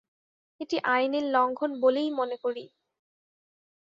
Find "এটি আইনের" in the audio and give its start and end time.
0.61-1.25